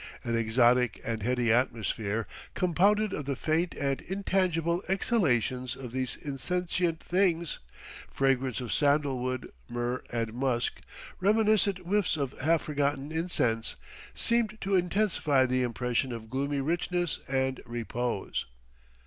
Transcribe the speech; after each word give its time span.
An 0.23 0.35
exotic 0.35 0.99
and 1.05 1.21
heady 1.21 1.53
atmosphere, 1.53 2.25
compounded 2.55 3.13
of 3.13 3.25
the 3.25 3.35
faint 3.35 3.75
and 3.75 4.01
intangible 4.01 4.81
exhalations 4.87 5.75
of 5.75 5.91
these 5.91 6.15
insentient 6.15 6.99
things, 7.03 7.59
fragrance 8.09 8.59
of 8.61 8.73
sandalwood, 8.73 9.51
myrrh 9.69 10.01
and 10.11 10.33
musk, 10.33 10.81
reminiscent 11.19 11.77
whiffs 11.81 12.17
of 12.17 12.35
half 12.39 12.63
forgotten 12.63 13.11
incense, 13.11 13.75
seemed 14.15 14.57
to 14.59 14.73
intensify 14.73 15.45
the 15.45 15.61
impression 15.61 16.11
of 16.11 16.31
gloomy 16.31 16.61
richness 16.61 17.19
and 17.27 17.61
repose... 17.67 18.47